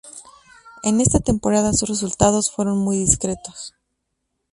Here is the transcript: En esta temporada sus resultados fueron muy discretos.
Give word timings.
En 0.81 0.99
esta 0.99 1.19
temporada 1.19 1.73
sus 1.73 1.87
resultados 1.89 2.49
fueron 2.49 2.79
muy 2.79 2.97
discretos. 2.97 3.75